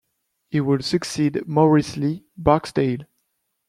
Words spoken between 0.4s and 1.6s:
He would succeed